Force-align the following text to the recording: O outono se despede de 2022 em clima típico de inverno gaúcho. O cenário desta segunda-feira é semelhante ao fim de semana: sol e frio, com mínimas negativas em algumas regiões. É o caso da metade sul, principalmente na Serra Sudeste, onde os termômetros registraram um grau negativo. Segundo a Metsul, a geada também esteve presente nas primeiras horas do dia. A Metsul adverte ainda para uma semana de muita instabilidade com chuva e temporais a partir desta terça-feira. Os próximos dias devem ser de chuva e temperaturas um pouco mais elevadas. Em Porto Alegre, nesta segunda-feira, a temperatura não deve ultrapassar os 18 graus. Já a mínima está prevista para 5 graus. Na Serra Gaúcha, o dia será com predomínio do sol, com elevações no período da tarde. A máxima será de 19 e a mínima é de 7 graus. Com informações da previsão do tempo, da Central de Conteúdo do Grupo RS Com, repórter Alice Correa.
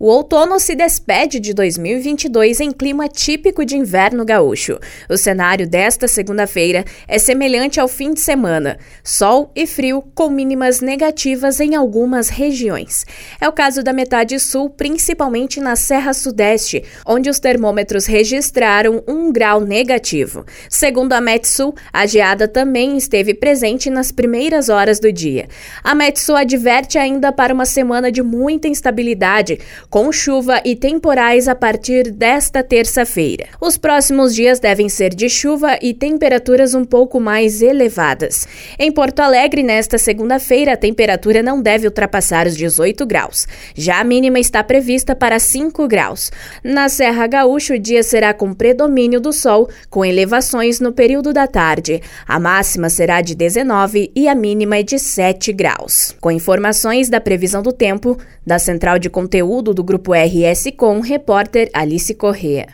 O 0.00 0.06
outono 0.06 0.60
se 0.60 0.76
despede 0.76 1.40
de 1.40 1.52
2022 1.52 2.60
em 2.60 2.70
clima 2.70 3.08
típico 3.08 3.64
de 3.64 3.76
inverno 3.76 4.24
gaúcho. 4.24 4.78
O 5.10 5.16
cenário 5.16 5.68
desta 5.68 6.06
segunda-feira 6.06 6.84
é 7.08 7.18
semelhante 7.18 7.80
ao 7.80 7.88
fim 7.88 8.14
de 8.14 8.20
semana: 8.20 8.78
sol 9.02 9.50
e 9.56 9.66
frio, 9.66 10.00
com 10.14 10.30
mínimas 10.30 10.80
negativas 10.80 11.58
em 11.58 11.74
algumas 11.74 12.28
regiões. 12.28 13.04
É 13.40 13.48
o 13.48 13.52
caso 13.52 13.82
da 13.82 13.92
metade 13.92 14.38
sul, 14.38 14.70
principalmente 14.70 15.58
na 15.58 15.74
Serra 15.74 16.12
Sudeste, 16.12 16.84
onde 17.04 17.28
os 17.28 17.40
termômetros 17.40 18.06
registraram 18.06 19.02
um 19.04 19.32
grau 19.32 19.60
negativo. 19.62 20.46
Segundo 20.70 21.12
a 21.12 21.20
Metsul, 21.20 21.74
a 21.92 22.06
geada 22.06 22.46
também 22.46 22.96
esteve 22.96 23.34
presente 23.34 23.90
nas 23.90 24.12
primeiras 24.12 24.68
horas 24.68 25.00
do 25.00 25.10
dia. 25.10 25.48
A 25.82 25.92
Metsul 25.92 26.36
adverte 26.36 26.98
ainda 26.98 27.32
para 27.32 27.52
uma 27.52 27.66
semana 27.66 28.12
de 28.12 28.22
muita 28.22 28.68
instabilidade 28.68 29.58
com 29.90 30.12
chuva 30.12 30.60
e 30.64 30.76
temporais 30.76 31.48
a 31.48 31.54
partir 31.54 32.10
desta 32.10 32.62
terça-feira. 32.62 33.46
Os 33.60 33.78
próximos 33.78 34.34
dias 34.34 34.60
devem 34.60 34.88
ser 34.88 35.14
de 35.14 35.28
chuva 35.28 35.78
e 35.80 35.94
temperaturas 35.94 36.74
um 36.74 36.84
pouco 36.84 37.18
mais 37.18 37.62
elevadas. 37.62 38.46
Em 38.78 38.92
Porto 38.92 39.20
Alegre, 39.20 39.62
nesta 39.62 39.96
segunda-feira, 39.96 40.74
a 40.74 40.76
temperatura 40.76 41.42
não 41.42 41.62
deve 41.62 41.86
ultrapassar 41.86 42.46
os 42.46 42.56
18 42.56 43.06
graus. 43.06 43.46
Já 43.74 44.00
a 44.00 44.04
mínima 44.04 44.38
está 44.38 44.62
prevista 44.62 45.16
para 45.16 45.38
5 45.38 45.88
graus. 45.88 46.30
Na 46.62 46.88
Serra 46.88 47.26
Gaúcha, 47.26 47.74
o 47.74 47.78
dia 47.78 48.02
será 48.02 48.34
com 48.34 48.52
predomínio 48.52 49.20
do 49.20 49.32
sol, 49.32 49.68
com 49.88 50.04
elevações 50.04 50.80
no 50.80 50.92
período 50.92 51.32
da 51.32 51.46
tarde. 51.46 52.02
A 52.26 52.38
máxima 52.38 52.90
será 52.90 53.22
de 53.22 53.34
19 53.34 54.12
e 54.14 54.28
a 54.28 54.34
mínima 54.34 54.76
é 54.76 54.82
de 54.82 54.98
7 54.98 55.52
graus. 55.52 56.14
Com 56.20 56.30
informações 56.30 57.08
da 57.08 57.20
previsão 57.20 57.62
do 57.62 57.72
tempo, 57.72 58.18
da 58.46 58.58
Central 58.58 58.98
de 58.98 59.08
Conteúdo 59.08 59.77
do 59.78 59.84
Grupo 59.84 60.12
RS 60.12 60.72
Com, 60.76 60.98
repórter 61.00 61.70
Alice 61.72 62.12
Correa. 62.12 62.66